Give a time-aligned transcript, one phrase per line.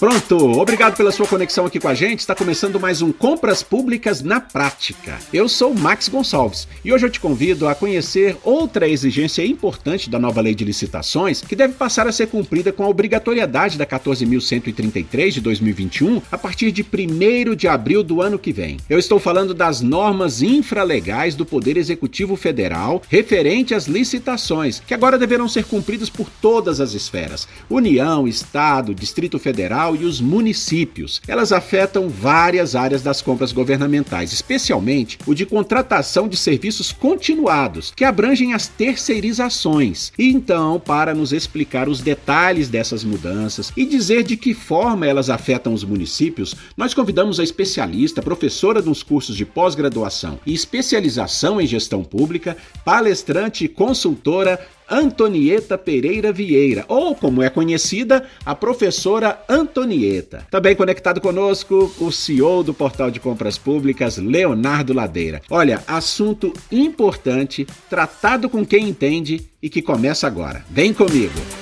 [0.00, 2.20] Pronto, obrigado pela sua conexão aqui com a gente.
[2.20, 5.18] Está começando mais um Compras Públicas na Prática.
[5.30, 10.18] Eu sou Max Gonçalves e hoje eu te convido a conhecer outra exigência importante da
[10.18, 15.32] nova lei de licitações que deve passar a ser cumprida com a obrigatoriedade da 14.133
[15.32, 18.78] de 2021 a partir de 1 de abril do ano que vem.
[18.88, 25.18] Eu estou falando das normas infralegais do Poder Executivo Federal referente às licitações, que agora
[25.18, 31.20] deverão ser cumpridas por todas as esferas: União, Estado, Distrito Federal e os municípios.
[31.26, 38.04] Elas afetam várias áreas das compras governamentais, especialmente o de contratação de serviços continuados, que
[38.04, 40.12] abrangem as terceirizações.
[40.18, 45.30] E então, para nos explicar os detalhes dessas mudanças e dizer de que forma elas
[45.30, 51.66] afetam os municípios, nós convidamos a especialista, professora dos cursos de pós-graduação e especialização em
[51.66, 60.46] gestão pública, palestrante e consultora Antonieta Pereira Vieira, ou como é conhecida, a professora Antonieta.
[60.50, 65.40] Também conectado conosco, o CEO do Portal de Compras Públicas, Leonardo Ladeira.
[65.50, 70.64] Olha, assunto importante, tratado com quem entende e que começa agora.
[70.70, 71.59] Vem comigo!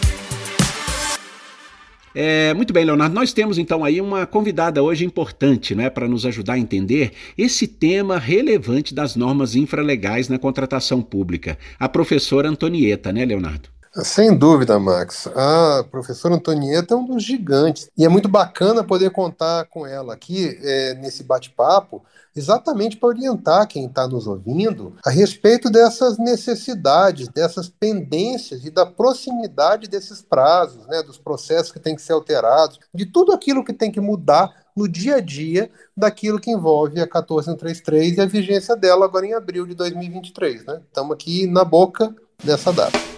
[2.20, 3.14] É, muito bem, Leonardo.
[3.14, 7.68] Nós temos então aí uma convidada hoje importante, né, para nos ajudar a entender esse
[7.68, 11.56] tema relevante das normas infralegais na contratação pública.
[11.78, 13.68] A professora Antonieta, né, Leonardo?
[14.04, 15.26] Sem dúvida, Max.
[15.34, 17.90] A professora Antonieta é um dos gigantes.
[17.96, 23.66] E é muito bacana poder contar com ela aqui é, nesse bate-papo, exatamente para orientar
[23.66, 30.86] quem está nos ouvindo a respeito dessas necessidades, dessas pendências e da proximidade desses prazos,
[30.86, 34.54] né, dos processos que têm que ser alterados, de tudo aquilo que tem que mudar
[34.76, 39.34] no dia a dia daquilo que envolve a 14133 e a vigência dela agora em
[39.34, 40.64] abril de 2023.
[40.64, 40.80] Né?
[40.86, 43.17] Estamos aqui na boca dessa data.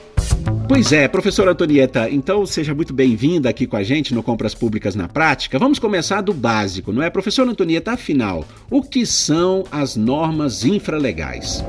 [0.70, 4.94] Pois é, professora Antonieta, então seja muito bem-vinda aqui com a gente no Compras Públicas
[4.94, 5.58] na Prática.
[5.58, 7.10] Vamos começar do básico, não é?
[7.10, 11.60] Professora Antonieta, afinal, o que são as normas infralegais?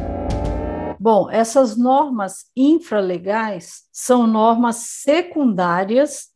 [0.99, 6.27] Bom, essas normas infralegais são normas secundárias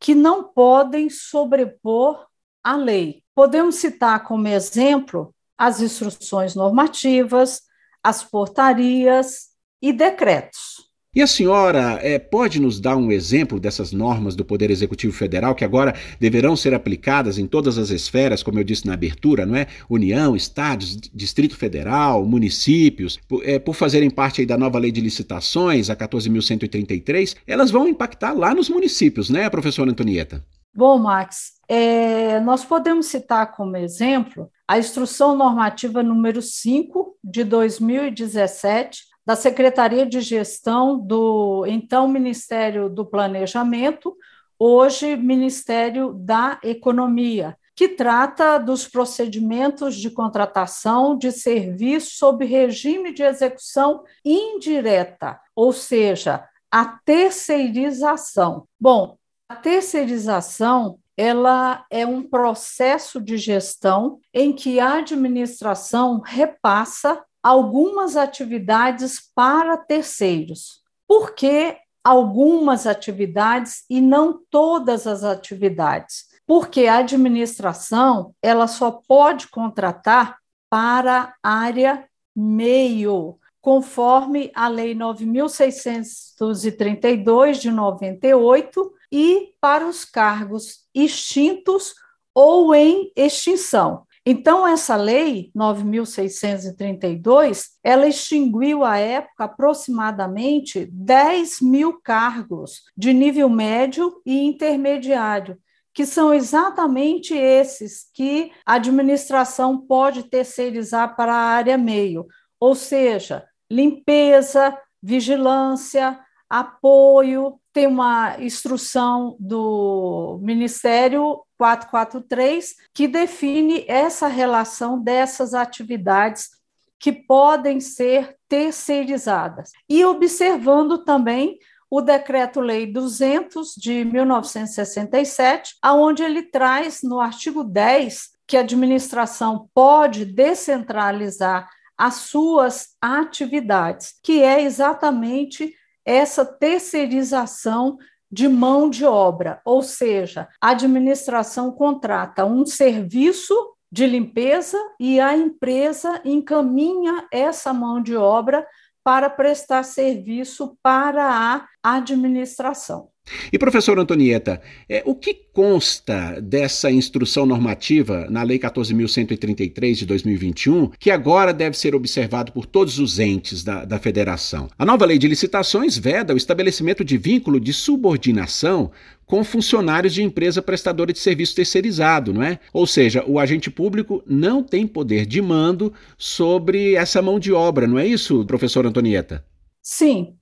[0.00, 2.26] que não podem sobrepor
[2.64, 3.22] a lei.
[3.32, 7.62] Podemos citar como exemplo as instruções normativas,
[8.02, 10.77] as portarias e decretos.
[11.16, 15.54] E a senhora é, pode nos dar um exemplo dessas normas do Poder Executivo Federal
[15.54, 19.56] que agora deverão ser aplicadas em todas as esferas, como eu disse na abertura, não
[19.56, 19.66] é?
[19.88, 25.88] União, estados, Distrito Federal, municípios, por, é, por fazerem parte da nova lei de licitações,
[25.88, 30.44] a 14.133, elas vão impactar lá nos municípios, né, professora Antonieta?
[30.74, 39.07] Bom, Max, é, nós podemos citar como exemplo a Instrução Normativa número 5 de 2017,
[39.28, 44.16] da Secretaria de Gestão do então Ministério do Planejamento,
[44.58, 53.22] hoje Ministério da Economia, que trata dos procedimentos de contratação de serviço sob regime de
[53.22, 58.66] execução indireta, ou seja, a terceirização.
[58.80, 68.16] Bom, a terceirização ela é um processo de gestão em que a administração repassa algumas
[68.16, 70.80] atividades para terceiros.
[71.06, 76.26] Por que algumas atividades e não todas as atividades?
[76.46, 80.38] Porque a administração ela só pode contratar
[80.70, 91.94] para área meio, conforme a Lei 9.632 de 98 e para os cargos extintos
[92.34, 94.06] ou em extinção.
[94.30, 104.20] Então, essa lei 9.632, ela extinguiu à época aproximadamente 10 mil cargos de nível médio
[104.26, 105.56] e intermediário,
[105.94, 112.26] que são exatamente esses que a administração pode terceirizar para a área meio,
[112.60, 116.20] ou seja, limpeza, vigilância,
[116.50, 126.50] apoio, tem uma instrução do Ministério 443 que define essa relação dessas atividades
[126.98, 129.72] que podem ser terceirizadas.
[129.88, 131.58] E observando também
[131.90, 140.24] o Decreto-Lei 200 de 1967, aonde ele traz no artigo 10 que a administração pode
[140.24, 145.74] descentralizar as suas atividades, que é exatamente
[146.04, 147.98] essa terceirização
[148.30, 153.54] de mão de obra, ou seja, a administração contrata um serviço
[153.90, 158.66] de limpeza e a empresa encaminha essa mão de obra
[159.02, 163.08] para prestar serviço para a administração.
[163.52, 170.90] E professor Antonieta, é, o que consta dessa instrução normativa na Lei 14.133 de 2021,
[170.98, 174.68] que agora deve ser observado por todos os entes da, da federação?
[174.78, 178.90] A nova lei de licitações veda o estabelecimento de vínculo de subordinação
[179.26, 182.58] com funcionários de empresa prestadora de serviço terceirizado, não é?
[182.72, 187.86] Ou seja, o agente público não tem poder de mando sobre essa mão de obra,
[187.86, 189.44] não é isso, professor Antonieta?
[189.82, 190.34] Sim.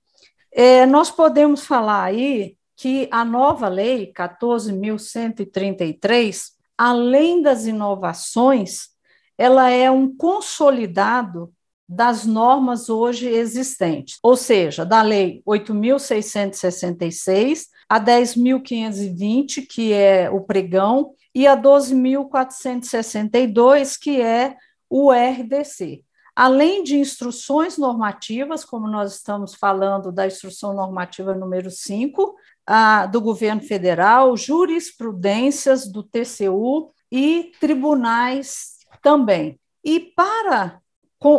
[0.52, 8.90] É, nós podemos falar aí que a nova lei 14.133, além das inovações,
[9.38, 11.50] ela é um consolidado
[11.88, 21.14] das normas hoje existentes, ou seja, da lei 8.666 a 10.520, que é o pregão,
[21.32, 24.56] e a 12.462, que é
[24.90, 26.02] o RDC.
[26.34, 32.34] Além de instruções normativas, como nós estamos falando da instrução normativa número 5,
[32.66, 39.58] a, do governo federal, jurisprudências do TCU e tribunais também.
[39.84, 40.80] E para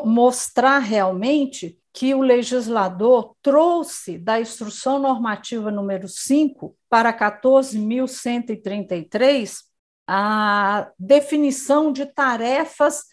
[0.06, 9.68] mostrar realmente que o legislador trouxe da instrução normativa número 5 para 14.133
[10.07, 13.03] a definição de tarefas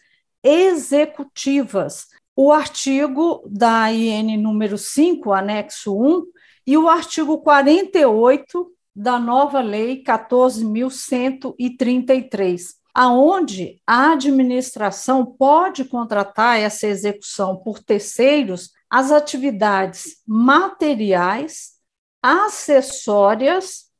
[0.43, 2.07] executivas.
[2.35, 6.23] O artigo da IN número 5, anexo 1,
[6.65, 17.57] e o artigo 48 da nova lei 14.133, aonde a administração pode contratar essa execução
[17.57, 21.73] por terceiros as atividades materiais,
[22.23, 23.91] acessórias,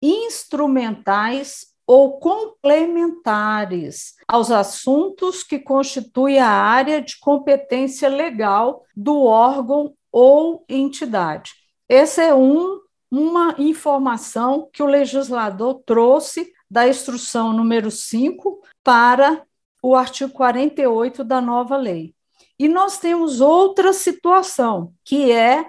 [0.00, 10.64] instrumentais ou complementares aos assuntos que constituem a área de competência legal do órgão ou
[10.68, 11.63] entidade.
[11.94, 19.46] Essa é um, uma informação que o legislador trouxe da instrução número 5 para
[19.80, 22.12] o artigo 48 da nova lei.
[22.58, 25.68] E nós temos outra situação, que é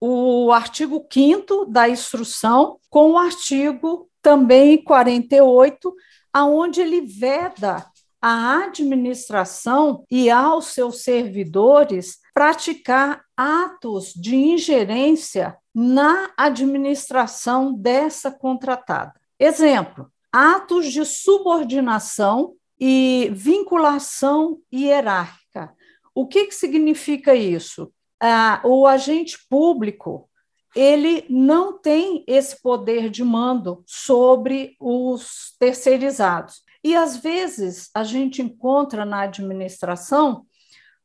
[0.00, 5.94] o artigo 5 da instrução, com o artigo também 48,
[6.32, 7.86] aonde ele veda
[8.20, 19.14] a administração e aos seus servidores praticar atos de ingerência na administração dessa contratada.
[19.38, 25.72] Exemplo: atos de subordinação e vinculação hierárquica.
[26.14, 27.92] O que, que significa isso?
[28.20, 30.28] Ah, o agente público
[30.74, 36.62] ele não tem esse poder de mando sobre os terceirizados.
[36.82, 40.46] E às vezes a gente encontra na administração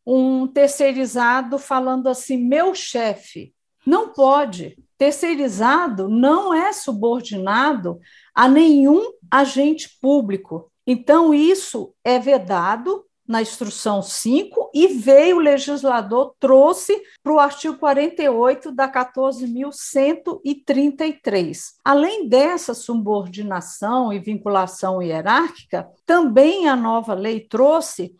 [0.06, 3.54] um terceirizado falando assim: meu chefe.
[3.86, 4.78] Não pode.
[4.98, 8.00] Terceirizado não é subordinado
[8.34, 10.72] a nenhum agente público.
[10.88, 17.78] Então, isso é vedado na instrução 5 e veio o legislador, trouxe para o artigo
[17.78, 21.58] 48 da 14.133.
[21.84, 28.14] Além dessa subordinação e vinculação hierárquica, também a nova lei trouxe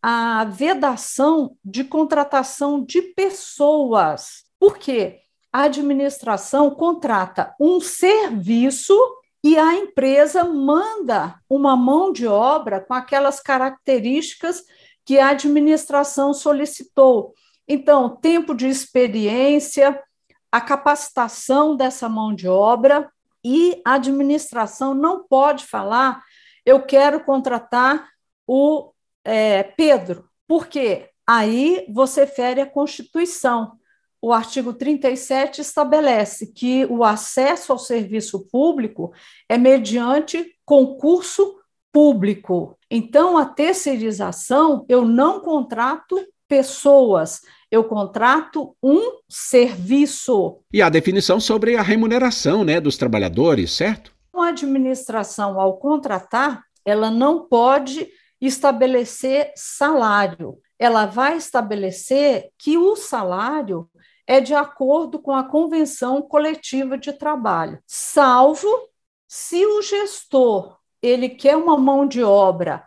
[0.00, 4.44] a vedação de contratação de pessoas.
[4.58, 5.18] Por quê?
[5.52, 8.96] A administração contrata um serviço
[9.42, 14.62] e a empresa manda uma mão de obra com aquelas características
[15.04, 17.34] que a administração solicitou.
[17.66, 20.00] Então, tempo de experiência,
[20.50, 23.10] a capacitação dessa mão de obra
[23.44, 26.22] e a administração não pode falar,
[26.64, 28.08] eu quero contratar
[28.46, 28.92] o
[29.24, 33.76] é, Pedro, porque aí você fere a Constituição
[34.22, 39.12] o artigo 37 estabelece que o acesso ao serviço público
[39.48, 41.56] é mediante concurso
[41.92, 42.78] público.
[42.88, 50.60] Então, a terceirização, eu não contrato pessoas, eu contrato um serviço.
[50.72, 54.14] E a definição sobre a remuneração né, dos trabalhadores, certo?
[54.32, 58.08] A administração, ao contratar, ela não pode
[58.40, 60.58] estabelecer salário.
[60.78, 63.88] Ela vai estabelecer que o salário
[64.26, 68.68] é de acordo com a convenção coletiva de trabalho, salvo
[69.26, 72.84] se o gestor ele quer uma mão de obra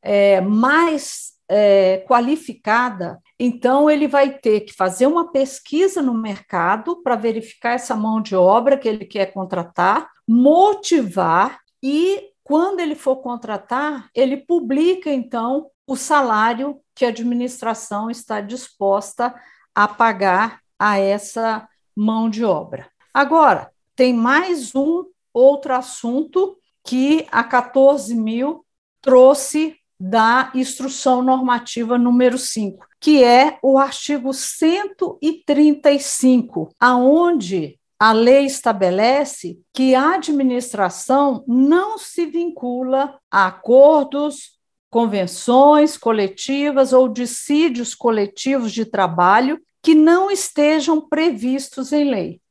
[0.00, 7.16] é, mais é, qualificada, então ele vai ter que fazer uma pesquisa no mercado para
[7.16, 14.08] verificar essa mão de obra que ele quer contratar, motivar e quando ele for contratar,
[14.14, 19.34] ele publica, então, o salário que a administração está disposta
[19.74, 22.88] a pagar a essa mão de obra.
[23.12, 28.64] Agora, tem mais um outro assunto que a 14 mil
[29.00, 39.58] trouxe da instrução normativa número 5, que é o artigo 135, aonde a lei estabelece
[39.74, 44.56] que a administração não se vincula a acordos,
[44.88, 52.42] convenções coletivas ou dissídios coletivos de trabalho que não estejam previstos em lei.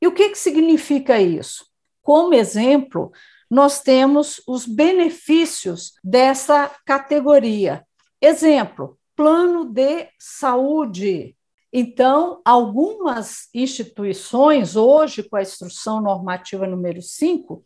[0.00, 1.66] E o que, que significa isso?
[2.00, 3.10] Como exemplo,
[3.50, 7.84] nós temos os benefícios dessa categoria.
[8.20, 11.36] Exemplo, plano de saúde.
[11.72, 17.64] Então, algumas instituições, hoje, com a instrução normativa número 5,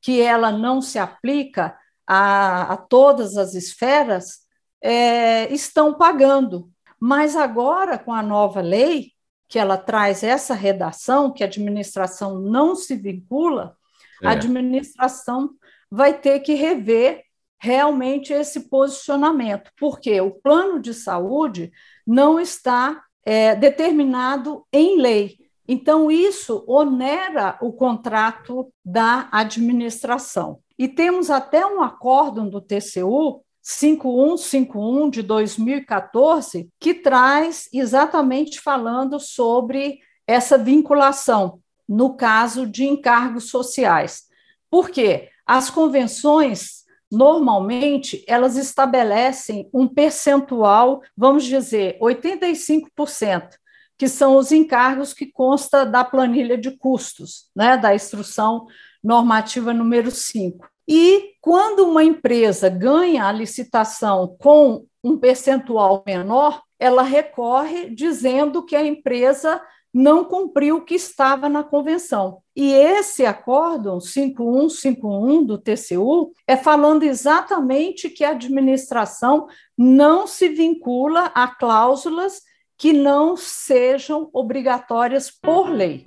[0.00, 4.46] que ela não se aplica a, a todas as esferas,
[4.80, 6.70] é, estão pagando.
[7.00, 9.12] Mas agora, com a nova lei,
[9.48, 13.76] que ela traz essa redação, que a administração não se vincula,
[14.22, 14.26] é.
[14.26, 15.50] a administração
[15.90, 17.24] vai ter que rever
[17.60, 21.72] realmente esse posicionamento, porque o plano de saúde
[22.06, 25.38] não está é, determinado em lei.
[25.66, 30.60] Então, isso onera o contrato da administração.
[30.78, 39.98] E temos até um acórdão do TCU 5151 de 2014, que traz exatamente falando sobre
[40.26, 44.22] essa vinculação no caso de encargos sociais.
[44.70, 45.28] Por quê?
[45.46, 53.50] As convenções normalmente elas estabelecem um percentual, vamos dizer, 85%,
[53.98, 58.66] que são os encargos que consta da planilha de custos, né, da instrução
[59.04, 60.66] normativa número 5.
[60.88, 68.74] E quando uma empresa ganha a licitação com um percentual menor, ela recorre dizendo que
[68.74, 69.60] a empresa
[69.92, 72.38] não cumpriu o que estava na convenção.
[72.56, 81.32] E esse acórdão 5151 do TCU é falando exatamente que a administração não se vincula
[81.34, 82.40] a cláusulas
[82.76, 86.04] que não sejam obrigatórias por lei.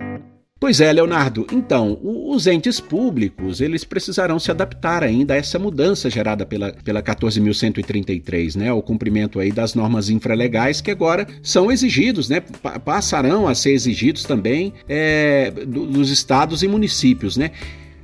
[0.62, 1.44] Pois é, Leonardo.
[1.50, 7.02] Então, os entes públicos, eles precisarão se adaptar ainda a essa mudança gerada pela, pela
[7.02, 8.72] 14.133, né?
[8.72, 12.40] O cumprimento aí das normas infralegais que agora são exigidos, né?
[12.84, 17.50] Passarão a ser exigidos também é, dos estados e municípios, né?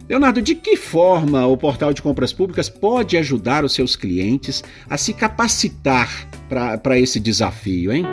[0.08, 4.98] Leonardo, de que forma o portal de compras públicas pode ajudar os seus clientes a
[4.98, 8.04] se capacitar para esse desafio, hein?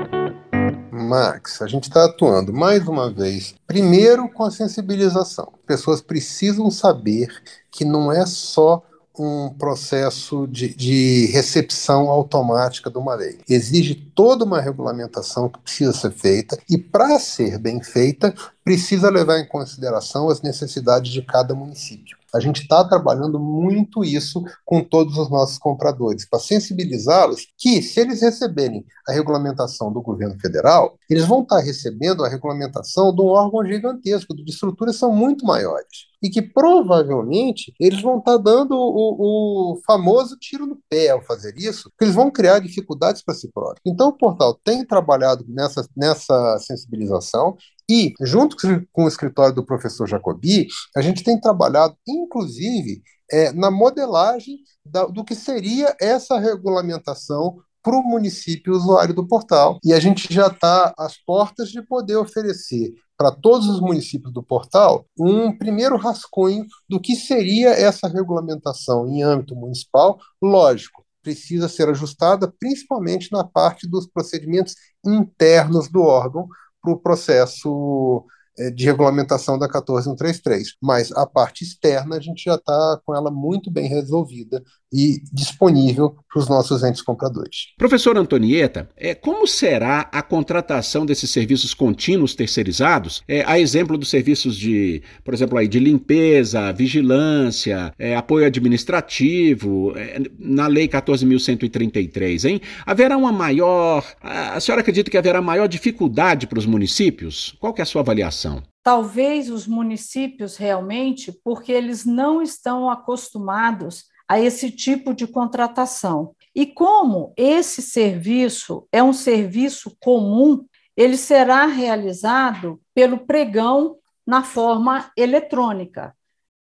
[1.05, 5.53] Max, a gente está atuando mais uma vez, primeiro com a sensibilização.
[5.65, 7.29] Pessoas precisam saber
[7.71, 8.83] que não é só
[9.17, 13.39] um processo de, de, recepção automática de uma lei.
[13.47, 18.33] Exige toda uma regulamentação que precisa ser feita e, para ser bem feita,
[18.65, 22.17] precisa levar em consideração as necessidades de cada município.
[22.33, 28.01] A gente está trabalhando muito isso com todos os nossos compradores, para sensibilizá-los que, se
[28.01, 33.21] eles receberem a regulamentação do governo federal, eles vão estar tá recebendo a regulamentação de
[33.21, 36.13] um órgão gigantesco, de estruturas são muito maiores.
[36.21, 41.21] E que provavelmente eles vão estar tá dando o, o famoso tiro no pé ao
[41.21, 43.81] fazer isso, porque eles vão criar dificuldades para si próprios.
[43.85, 47.55] Então, o portal tem trabalhado nessa, nessa sensibilização
[47.89, 48.55] e, junto
[48.91, 53.01] com o escritório do professor Jacobi, a gente tem trabalhado, inclusive,
[53.31, 59.79] é, na modelagem da, do que seria essa regulamentação para o município usuário do portal.
[59.83, 64.43] E a gente já está às portas de poder oferecer para todos os municípios do
[64.43, 70.17] portal um primeiro rascunho do que seria essa regulamentação em âmbito municipal.
[70.41, 74.75] Lógico, precisa ser ajustada principalmente na parte dos procedimentos
[75.05, 76.47] internos do órgão,
[76.85, 78.23] para o processo
[78.57, 80.75] é, de regulamentação da 14133.
[80.81, 84.63] Mas a parte externa a gente já está com ela muito bem resolvida
[84.95, 87.73] e disponível para os nossos entes compradores.
[87.77, 93.21] Professor Antonieta, é, como será a contratação desses serviços contínuos terceirizados?
[93.27, 99.91] É, a exemplo dos serviços de, por exemplo, aí, de limpeza, vigilância, é, apoio administrativo,
[99.97, 102.61] é, na Lei 14.133, hein?
[102.85, 104.05] Haverá uma maior.
[104.21, 107.53] A senhora acredita que haverá maior dificuldade para os municípios?
[107.59, 108.63] Qual que é a sua avaliação?
[108.81, 116.35] Talvez os municípios realmente, porque eles não estão acostumados a esse tipo de contratação.
[116.53, 120.65] E como esse serviço é um serviço comum,
[120.95, 126.15] ele será realizado pelo pregão na forma eletrônica.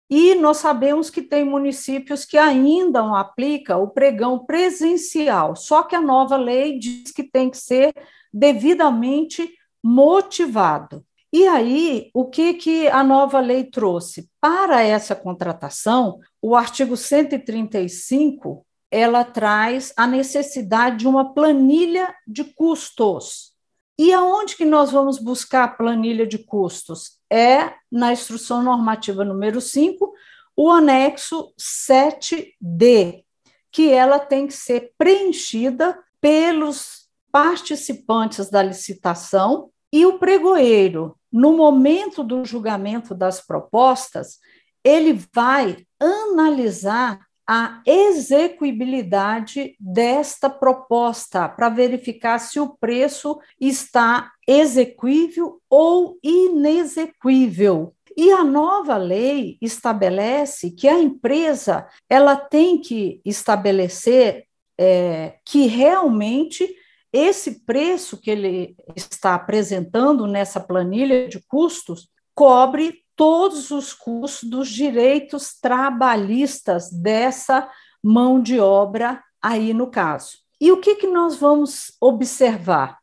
[0.09, 5.95] E nós sabemos que tem municípios que ainda não aplicam o pregão presencial, só que
[5.95, 7.93] a nova lei diz que tem que ser
[8.31, 11.04] devidamente motivado.
[11.35, 14.29] E aí, o que, que a nova lei trouxe?
[14.39, 23.51] Para essa contratação, o artigo 135 ela traz a necessidade de uma planilha de custos.
[23.99, 27.19] E aonde que nós vamos buscar a planilha de custos?
[27.29, 30.13] É na instrução normativa número 5,
[30.55, 33.25] o anexo 7D,
[33.73, 42.23] que ela tem que ser preenchida pelos participantes da licitação e o pregoeiro, no momento
[42.23, 44.39] do julgamento das propostas,
[44.81, 56.17] ele vai analisar a execuibilidade desta proposta, para verificar se o preço está exequível ou
[56.23, 57.93] inexequível.
[58.15, 64.45] E a nova lei estabelece que a empresa ela tem que estabelecer
[64.79, 66.73] é, que realmente
[67.15, 74.67] esse preço que ele está apresentando nessa planilha de custos cobre todos os custos dos
[74.67, 77.71] direitos trabalhistas dessa
[78.03, 80.39] mão de obra aí no caso.
[80.59, 82.99] E o que, que nós vamos observar?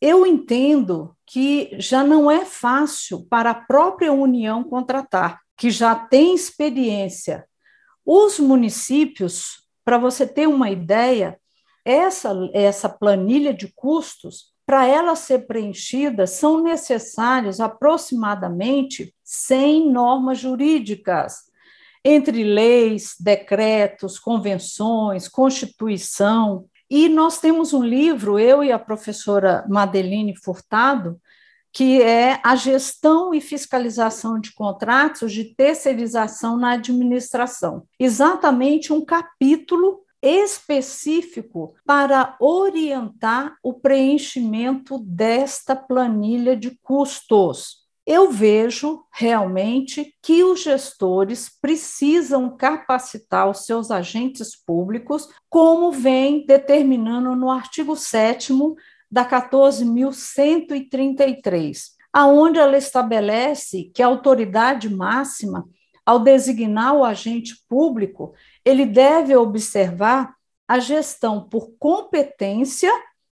[0.00, 6.34] Eu entendo que já não é fácil para a própria União contratar, que já tem
[6.34, 7.46] experiência.
[8.04, 11.38] Os municípios, para você ter uma ideia,
[11.88, 21.44] essa, essa planilha de custos para ela ser preenchida, são necessários aproximadamente 100 normas jurídicas,
[22.04, 26.66] entre leis, decretos, convenções, constituição.
[26.90, 31.18] E nós temos um livro, eu e a professora Madeline Furtado,
[31.72, 37.84] que é a gestão e fiscalização de contratos de terceirização na administração.
[37.98, 47.88] Exatamente um capítulo específico para orientar o preenchimento desta planilha de custos.
[48.10, 57.36] Eu vejo realmente que os gestores precisam capacitar os seus agentes públicos, como vem determinando
[57.36, 58.54] no artigo 7
[59.10, 61.78] da 14.133,
[62.10, 65.68] aonde ela estabelece que a autoridade máxima,
[66.04, 68.32] ao designar o agente público,
[68.68, 70.34] ele deve observar
[70.68, 72.92] a gestão por competência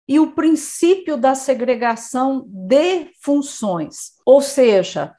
[0.07, 4.13] e o princípio da segregação de funções.
[4.25, 5.13] Ou seja,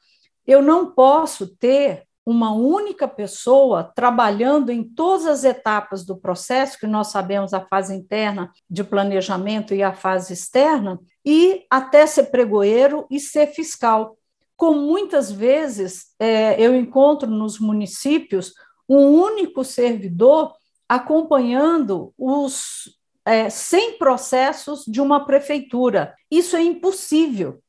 [0.45, 6.85] eu não posso ter uma única pessoa trabalhando em todas as etapas do processo, que
[6.85, 13.07] nós sabemos a fase interna de planejamento e a fase externa, e até ser pregoeiro
[13.09, 14.17] e ser fiscal.
[14.57, 18.53] Como muitas vezes é, eu encontro nos municípios
[18.97, 20.53] um único servidor
[20.87, 26.13] acompanhando os é, 100 processos de uma prefeitura.
[26.29, 27.61] Isso é impossível.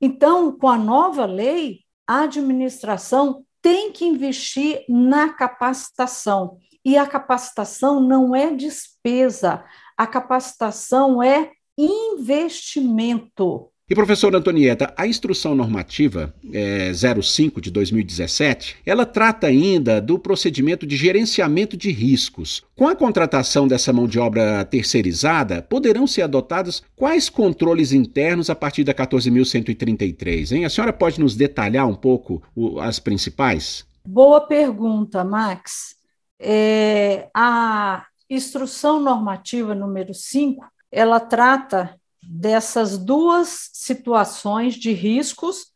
[0.00, 6.58] Então, com a nova lei, a administração tem que investir na capacitação.
[6.84, 9.64] E a capacitação não é despesa,
[9.96, 13.70] a capacitação é investimento.
[13.86, 20.86] E professora Antonieta, a instrução normativa é, 05 de 2017, ela trata ainda do procedimento
[20.86, 22.62] de gerenciamento de riscos.
[22.74, 28.54] Com a contratação dessa mão de obra terceirizada, poderão ser adotados quais controles internos a
[28.54, 30.64] partir da 14.133, hein?
[30.64, 33.84] A senhora pode nos detalhar um pouco o, as principais?
[34.02, 35.94] Boa pergunta, Max.
[36.40, 45.74] É, a instrução normativa número 5, ela trata dessas duas situações de riscos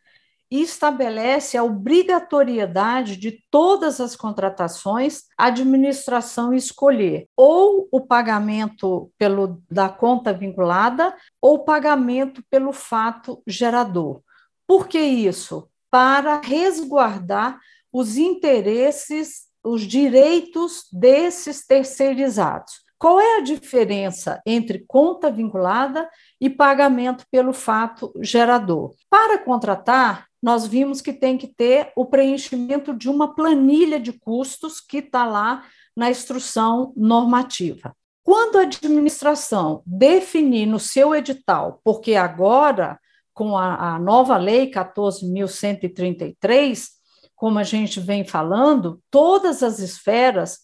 [0.51, 9.63] e estabelece a obrigatoriedade de todas as contratações a administração escolher ou o pagamento pelo
[9.71, 14.23] da conta vinculada ou pagamento pelo fato gerador.
[14.67, 15.69] Por que isso?
[15.91, 17.59] Para resguardar
[17.93, 22.88] os interesses, os direitos desses terceirizados.
[22.99, 28.93] Qual é a diferença entre conta vinculada e pagamento pelo fato gerador?
[29.09, 34.81] Para contratar, nós vimos que tem que ter o preenchimento de uma planilha de custos
[34.81, 35.65] que está lá
[35.97, 37.95] na instrução normativa.
[38.25, 42.99] Quando a administração definir no seu edital, porque agora,
[43.33, 46.89] com a, a nova lei 14.133,
[47.35, 50.61] como a gente vem falando, todas as esferas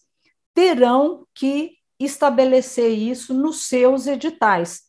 [0.53, 4.81] terão que estabelecer isso nos seus editais,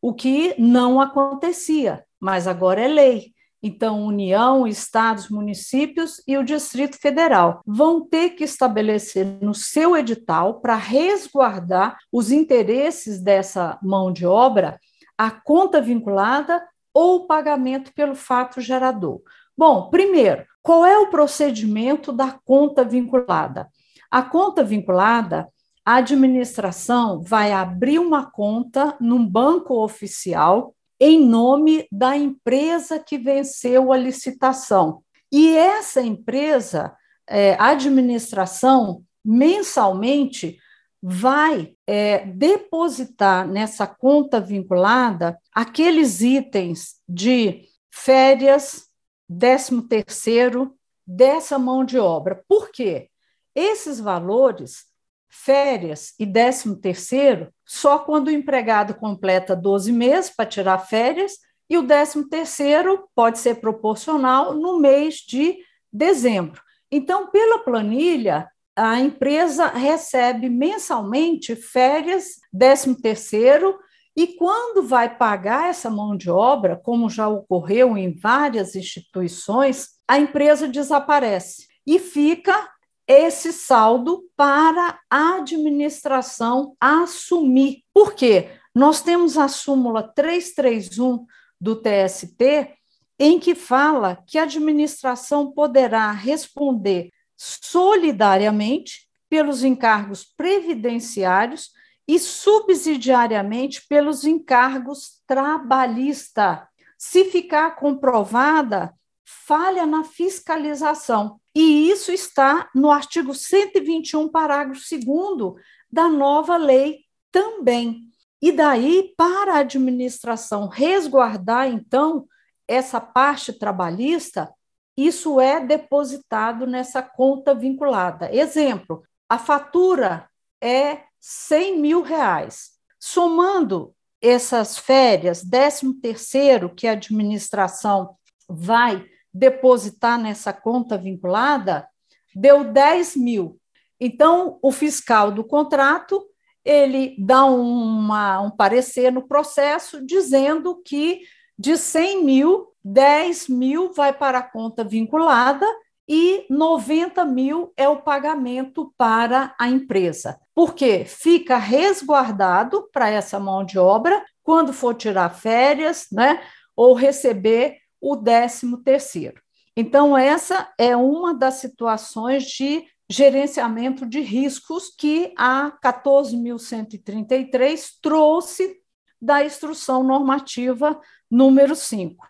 [0.00, 3.32] o que não acontecia, mas agora é lei.
[3.62, 10.60] então União, estados, municípios e o Distrito Federal, vão ter que estabelecer no seu edital
[10.60, 14.78] para resguardar os interesses dessa mão de obra
[15.16, 19.22] a conta vinculada ou o pagamento pelo fato gerador.
[19.56, 23.68] Bom, primeiro, qual é o procedimento da conta vinculada?
[24.10, 25.48] A conta vinculada,
[25.84, 33.92] a administração vai abrir uma conta num banco oficial em nome da empresa que venceu
[33.92, 35.02] a licitação.
[35.30, 36.96] E essa empresa,
[37.28, 40.58] é, a administração, mensalmente,
[41.02, 48.86] vai é, depositar nessa conta vinculada aqueles itens de férias,
[49.28, 50.74] décimo terceiro,
[51.06, 52.42] dessa mão de obra.
[52.48, 53.10] Por quê?
[53.54, 54.86] Esses valores,
[55.34, 61.32] férias e décimo terceiro, só quando o empregado completa 12 meses para tirar férias,
[61.68, 65.56] e o décimo terceiro pode ser proporcional no mês de
[65.92, 66.62] dezembro.
[66.90, 73.78] Então, pela planilha, a empresa recebe mensalmente férias, décimo terceiro,
[74.16, 80.18] e quando vai pagar essa mão de obra, como já ocorreu em várias instituições, a
[80.18, 82.70] empresa desaparece e fica
[83.06, 87.82] esse saldo para a administração assumir.
[87.92, 88.50] Por quê?
[88.74, 91.26] Nós temos a súmula 331
[91.60, 92.74] do TST,
[93.18, 101.70] em que fala que a administração poderá responder solidariamente pelos encargos previdenciários
[102.06, 111.40] e subsidiariamente pelos encargos trabalhista, se ficar comprovada falha na fiscalização.
[111.54, 118.10] E isso está no artigo 121, parágrafo 2 da nova lei também.
[118.42, 122.26] E daí, para a administração resguardar, então,
[122.66, 124.52] essa parte trabalhista,
[124.96, 128.34] isso é depositado nessa conta vinculada.
[128.34, 130.28] Exemplo, a fatura
[130.60, 132.72] é 100 mil reais.
[132.98, 138.16] Somando essas férias, 13 terceiro que a administração
[138.48, 141.88] vai depositar nessa conta vinculada,
[142.34, 143.58] deu 10 mil.
[144.00, 146.24] Então, o fiscal do contrato
[146.64, 151.20] ele dá uma, um parecer no processo dizendo que
[151.58, 155.66] de 100 mil, 10 mil vai para a conta vinculada
[156.08, 160.38] e 90 mil é o pagamento para a empresa.
[160.54, 166.42] Porque fica resguardado para essa mão de obra quando for tirar férias, né,
[166.76, 169.42] ou receber o 13 terceiro.
[169.74, 178.76] Então essa é uma das situações de gerenciamento de riscos que a 14.133 trouxe
[179.20, 180.96] da instrução normativa
[181.30, 182.24] número 5.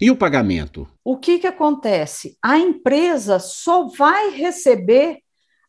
[0.00, 0.88] E o pagamento?
[1.04, 2.36] O que, que acontece?
[2.42, 5.20] A empresa só vai receber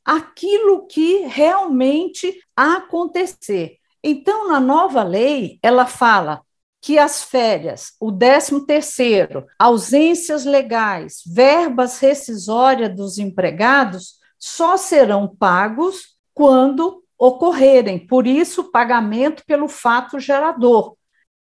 [0.04, 3.78] aquilo que realmente acontecer.
[4.04, 6.42] Então, na nova lei, ela fala
[6.84, 16.18] que as férias, o 13 terceiro, ausências legais, verbas rescisórias dos empregados só serão pagos
[16.34, 18.06] quando ocorrerem.
[18.06, 20.98] Por isso, pagamento pelo fato gerador.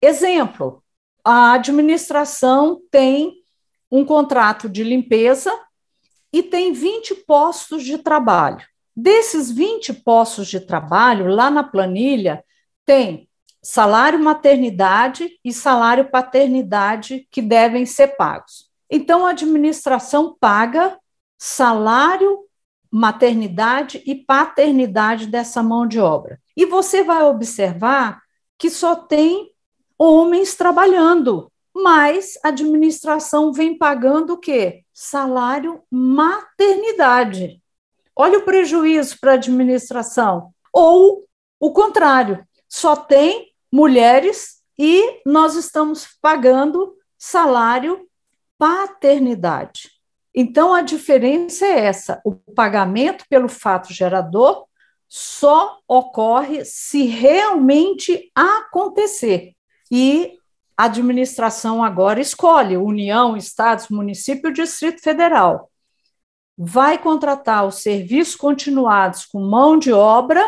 [0.02, 0.84] Exemplo:
[1.24, 3.44] a administração tem
[3.92, 5.56] um contrato de limpeza
[6.34, 8.66] e tem 20 postos de trabalho.
[8.96, 12.44] Desses 20 postos de trabalho, lá na planilha,
[12.84, 13.29] tem
[13.62, 18.70] salário maternidade e salário paternidade que devem ser pagos.
[18.90, 20.98] Então, a administração paga
[21.38, 22.46] salário,
[22.92, 26.40] maternidade e paternidade dessa mão de obra.
[26.58, 28.22] E você vai observar
[28.58, 29.52] que só tem
[29.98, 34.84] homens trabalhando, mas a administração vem pagando o quê?
[34.94, 37.62] Salário maternidade.
[38.16, 40.52] Olha o prejuízo para a administração.
[40.74, 41.26] Ou
[41.60, 48.08] o contrário, só tem mulheres e nós estamos pagando salário
[48.58, 49.92] paternidade.
[50.34, 54.66] Então a diferença é essa: o pagamento pelo fato gerador
[55.08, 59.54] só ocorre se realmente acontecer
[59.92, 60.38] e
[60.78, 65.70] a administração agora escolhe União, Estados, município, Distrito Federal.
[66.58, 70.42] Vai contratar os serviços continuados com mão de obra,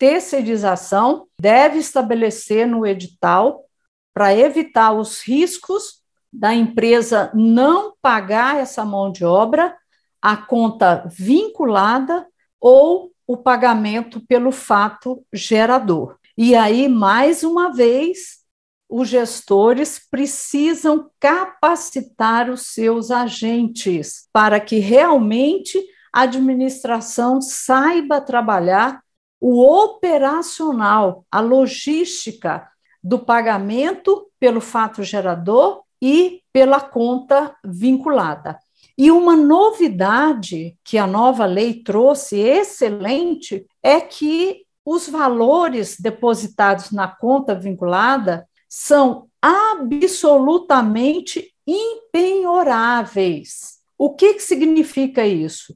[0.00, 3.66] terceirização, deve estabelecer no edital
[4.14, 6.00] para evitar os riscos
[6.32, 9.76] da empresa não pagar essa mão de obra,
[10.22, 12.26] a conta vinculada
[12.58, 16.16] ou o pagamento pelo fato gerador.
[16.36, 18.40] E aí, mais uma vez,
[18.88, 25.78] os gestores precisam capacitar os seus agentes para que realmente
[26.10, 29.02] a administração saiba trabalhar
[29.40, 32.68] o operacional, a logística
[33.02, 38.58] do pagamento pelo fato gerador e pela conta vinculada.
[38.96, 47.08] E uma novidade que a nova lei trouxe excelente é que os valores depositados na
[47.08, 53.78] conta vinculada são absolutamente impenhoráveis.
[53.96, 55.74] O que, que significa isso?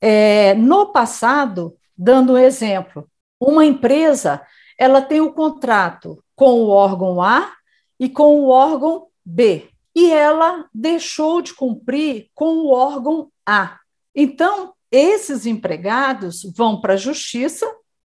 [0.00, 3.08] É, no passado, dando um exemplo,
[3.40, 4.42] uma empresa
[4.76, 7.52] ela tem o um contrato com o órgão A
[8.00, 13.78] e com o órgão B, e ela deixou de cumprir com o órgão A.
[14.12, 17.66] Então, esses empregados vão para a justiça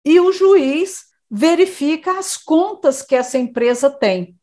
[0.05, 4.37] e o juiz verifica as contas que essa empresa tem.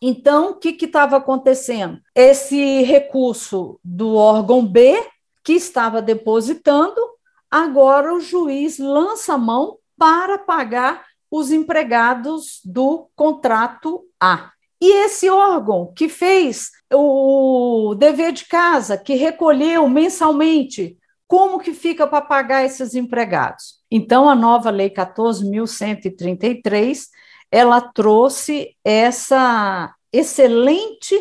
[0.00, 2.00] Então, o que estava acontecendo?
[2.14, 4.98] Esse recurso do órgão B,
[5.44, 7.11] que estava depositando,
[7.52, 14.50] agora o juiz lança mão para pagar os empregados do contrato A.
[14.80, 20.96] E esse órgão que fez o dever de casa, que recolheu mensalmente
[21.28, 23.82] como que fica para pagar esses empregados?
[23.90, 27.06] Então, a nova Lei 14.133,
[27.50, 31.18] ela trouxe essa excelente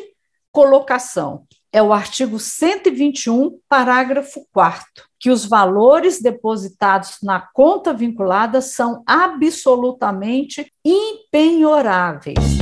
[0.52, 1.46] colocação.
[1.72, 10.66] É o artigo 121, parágrafo 4 que os valores depositados na conta vinculada são absolutamente
[10.84, 12.61] impenhoráveis.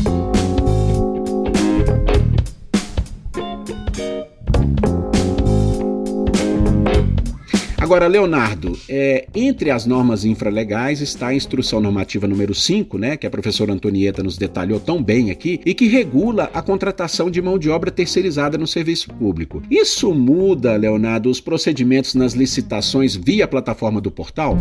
[7.89, 13.25] Agora, Leonardo, é, entre as normas infralegais está a Instrução Normativa número 5, né, que
[13.25, 17.57] a professora Antonieta nos detalhou tão bem aqui, e que regula a contratação de mão
[17.57, 19.63] de obra terceirizada no serviço público.
[19.71, 24.55] Isso muda, Leonardo, os procedimentos nas licitações via plataforma do portal?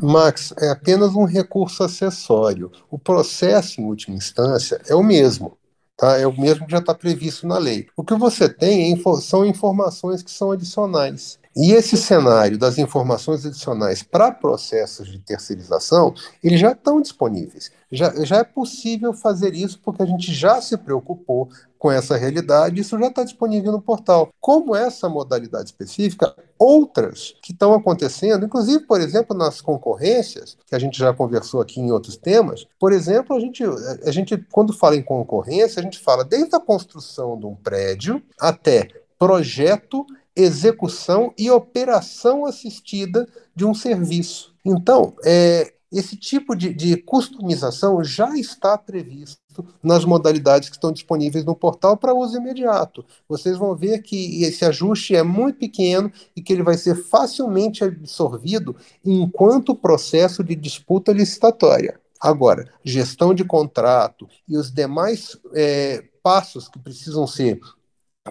[0.00, 2.70] Max, é apenas um recurso acessório.
[2.88, 5.58] O processo, em última instância, é o mesmo.
[5.96, 6.18] Tá?
[6.18, 7.88] É o mesmo que já está previsto na lei.
[7.96, 11.42] O que você tem é, são informações que são adicionais.
[11.56, 16.12] E esse cenário das informações adicionais para processos de terceirização,
[16.42, 17.70] eles já estão disponíveis.
[17.92, 22.80] Já, já é possível fazer isso porque a gente já se preocupou com essa realidade,
[22.80, 24.30] isso já está disponível no portal.
[24.40, 30.78] Como essa modalidade específica, outras que estão acontecendo, inclusive, por exemplo, nas concorrências, que a
[30.78, 34.96] gente já conversou aqui em outros temas, por exemplo, a gente, a gente quando fala
[34.96, 38.88] em concorrência, a gente fala desde a construção de um prédio até
[39.18, 40.06] projeto
[40.36, 44.54] execução e operação assistida de um serviço.
[44.64, 49.38] Então, é, esse tipo de, de, customização já está previsto
[49.80, 53.04] nas modalidades que estão disponíveis no portal para uso imediato.
[53.28, 57.84] Vocês vão ver que esse ajuste é muito pequeno e que ele vai ser facilmente
[57.84, 62.00] absorvido enquanto processo de disputa licitatória.
[62.20, 67.60] Agora, gestão de contrato e os demais é, passos que precisam ser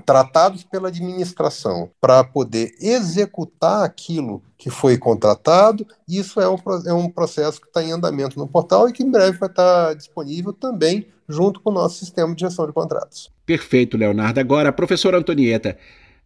[0.02, 5.86] tratados pela administração para poder executar aquilo que foi contratado.
[6.08, 9.12] Isso é um, é um processo que está em andamento no portal e que em
[9.12, 13.32] breve vai estar tá disponível também junto com o nosso sistema de gestão de contratos.
[13.46, 14.40] Perfeito, Leonardo.
[14.40, 15.78] Agora, professora Antonieta,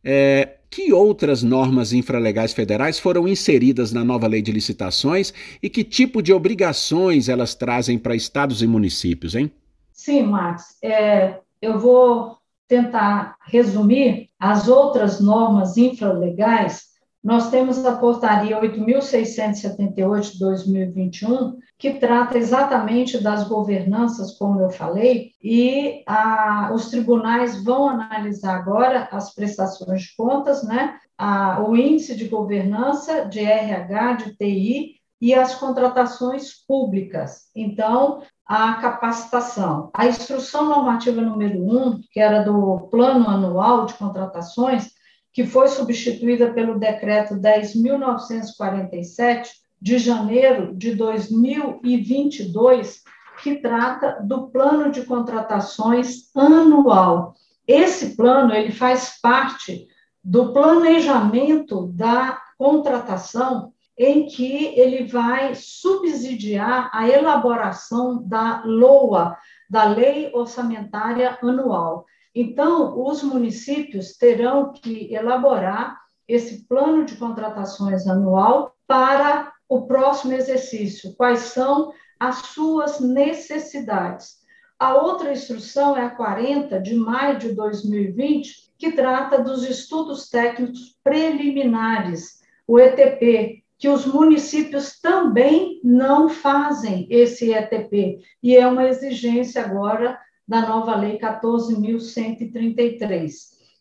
[0.04, 5.84] é, que outras normas infralegais federais foram inseridas na nova lei de licitações e que
[5.84, 9.52] tipo de obrigações elas trazem para estados e municípios, hein?
[9.92, 10.78] Sim, Max.
[10.82, 12.37] É, eu vou
[12.68, 16.88] tentar resumir as outras normas infralegais,
[17.24, 25.32] nós temos a portaria 8.678 de 2021, que trata exatamente das governanças, como eu falei,
[25.44, 30.96] e a, os tribunais vão analisar agora as prestações de contas, né?
[31.18, 37.50] A, o índice de governança de RH, de TI e as contratações públicas.
[37.56, 39.90] Então, a capacitação.
[39.94, 44.92] A instrução normativa número 1, que era do Plano Anual de Contratações,
[45.34, 53.04] que foi substituída pelo decreto 10.947 de janeiro de 2022,
[53.44, 57.36] que trata do plano de contratações anual.
[57.68, 59.88] Esse plano ele faz parte
[60.24, 69.36] do planejamento da contratação em que ele vai subsidiar a elaboração da LOA,
[69.70, 72.06] da Lei Orçamentária Anual.
[72.34, 81.16] Então, os municípios terão que elaborar esse plano de contratações anual para o próximo exercício.
[81.16, 84.38] Quais são as suas necessidades?
[84.78, 90.96] A outra instrução é a 40, de maio de 2020, que trata dos estudos técnicos
[91.04, 99.64] preliminares, o ETP, que os municípios também não fazem esse ETP, e é uma exigência
[99.64, 103.30] agora da nova Lei 14.133,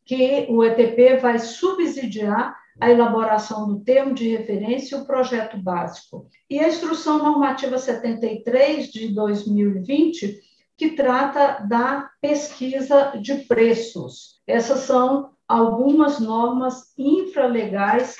[0.04, 6.26] que o ETP vai subsidiar a elaboração do termo de referência e o projeto básico.
[6.50, 10.44] E a Instrução Normativa 73 de 2020
[10.76, 14.40] que trata da pesquisa de preços.
[14.46, 18.16] Essas são algumas normas infralegais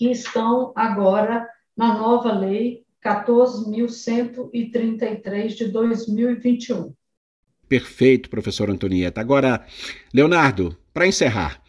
[0.00, 6.94] que estão agora na nova lei 14.133 de 2021.
[7.68, 9.20] Perfeito, professor Antonieta.
[9.20, 9.62] Agora,
[10.14, 11.60] Leonardo, para encerrar,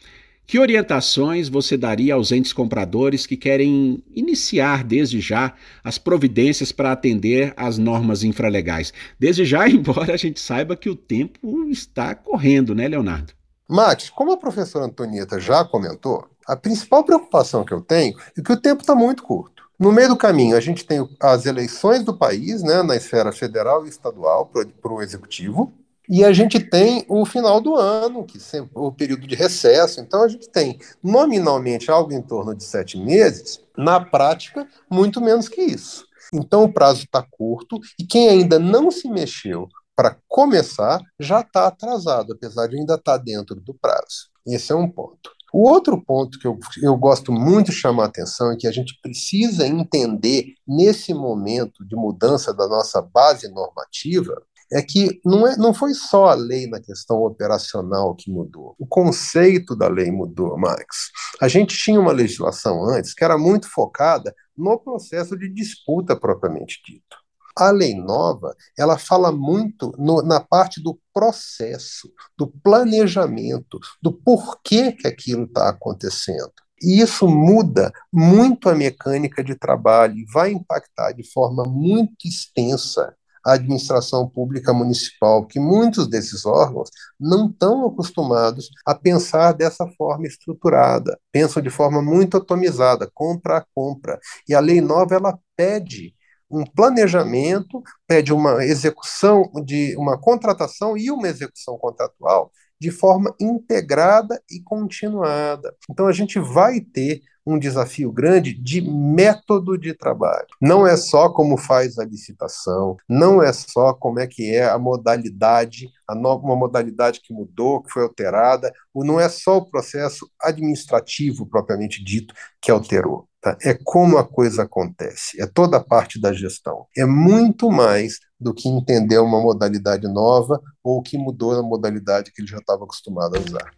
[0.48, 6.94] que orientações você daria aos entes compradores que querem iniciar desde já as providências para
[6.94, 8.94] atender às normas infralegais?
[9.20, 13.34] Desde já, embora a gente saiba que o tempo está correndo, né, Leonardo?
[13.70, 18.51] Max, como a professora Antonieta já comentou, a principal preocupação que eu tenho é que
[18.51, 19.63] o tempo está muito curto.
[19.80, 23.86] No meio do caminho, a gente tem as eleições do país, né, na esfera federal
[23.86, 25.73] e estadual, para o executivo.
[26.08, 29.99] E a gente tem o final do ano, que sempre, o período de recesso.
[29.99, 35.49] Então, a gente tem nominalmente algo em torno de sete meses, na prática, muito menos
[35.49, 36.06] que isso.
[36.34, 41.67] Então, o prazo está curto e quem ainda não se mexeu para começar já está
[41.67, 44.30] atrasado, apesar de ainda estar tá dentro do prazo.
[44.45, 45.32] Esse é um ponto.
[45.54, 48.72] O outro ponto que eu, eu gosto muito de chamar a atenção é que a
[48.72, 55.58] gente precisa entender, nesse momento de mudança da nossa base normativa, é que não, é,
[55.58, 58.74] não foi só a lei na questão operacional que mudou.
[58.80, 61.12] O conceito da lei mudou, Max.
[61.42, 66.82] A gente tinha uma legislação antes que era muito focada no processo de disputa propriamente
[66.86, 67.20] dito.
[67.62, 74.91] A lei nova, ela fala muito no, na parte do processo, do planejamento, do porquê
[74.93, 76.52] que aquilo está acontecendo.
[76.82, 83.15] E isso muda muito a mecânica de trabalho e vai impactar de forma muito extensa
[83.45, 90.26] a administração pública municipal, que muitos desses órgãos não estão acostumados a pensar dessa forma
[90.26, 94.19] estruturada, pensam de forma muito atomizada, compra a compra.
[94.50, 96.15] E a lei nova ela pede
[96.52, 104.42] um planejamento, pede uma execução de uma contratação e uma execução contratual de forma integrada
[104.50, 105.76] e continuada.
[105.90, 110.47] Então a gente vai ter um desafio grande de método de trabalho.
[110.62, 114.77] Não é só como faz a licitação, não é só como é que é a
[114.77, 120.30] modalidade, a nova uma modalidade que mudou, que foi alterada, não é só o processo
[120.41, 123.27] administrativo propriamente dito que alterou.
[123.41, 123.58] Tá?
[123.63, 126.86] É como a coisa acontece, é toda a parte da gestão.
[126.95, 132.41] É muito mais do que entender uma modalidade nova ou que mudou a modalidade que
[132.41, 133.71] ele já estava acostumado a usar.